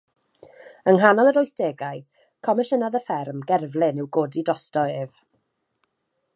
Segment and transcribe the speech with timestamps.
[0.91, 2.01] Yng nghanol yr wythdegau,
[2.49, 5.25] comisiynodd y fferm gerflun i'w godi drosto ef.